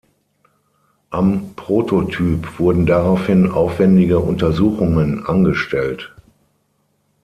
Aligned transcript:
Am 1.11 1.53
Prototyp 1.55 2.57
wurden 2.57 2.87
daraufhin 2.87 3.51
aufwändige 3.51 4.17
Untersuchungen 4.17 5.27
angestellt. 5.27 6.11